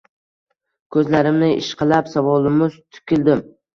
Ko'zlarimni 0.95 1.51
ishqalab, 1.57 2.09
savolomuz 2.17 2.79
tikildim 2.97 3.45